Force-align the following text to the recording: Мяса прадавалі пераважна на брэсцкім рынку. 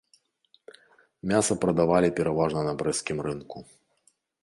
Мяса 1.33 1.53
прадавалі 1.65 2.09
пераважна 2.23 2.67
на 2.71 2.77
брэсцкім 2.83 3.17
рынку. 3.31 3.57